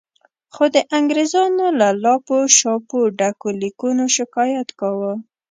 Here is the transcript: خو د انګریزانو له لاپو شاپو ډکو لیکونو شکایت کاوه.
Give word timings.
خو 0.53 0.63
د 0.75 0.77
انګریزانو 0.97 1.65
له 1.79 1.87
لاپو 2.03 2.37
شاپو 2.57 2.99
ډکو 3.19 3.49
لیکونو 3.61 4.03
شکایت 4.17 4.69
کاوه. 4.79 5.13